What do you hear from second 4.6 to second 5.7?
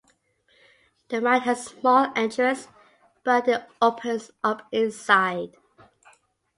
inside.